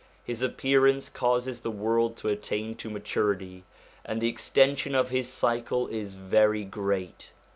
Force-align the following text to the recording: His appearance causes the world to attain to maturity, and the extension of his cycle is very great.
His 0.23 0.41
appearance 0.41 1.09
causes 1.09 1.59
the 1.59 1.69
world 1.69 2.17
to 2.17 2.29
attain 2.29 2.73
to 2.77 2.89
maturity, 2.89 3.65
and 4.03 4.19
the 4.19 4.29
extension 4.29 4.95
of 4.95 5.11
his 5.11 5.29
cycle 5.29 5.85
is 5.89 6.15
very 6.15 6.63
great. 6.63 7.31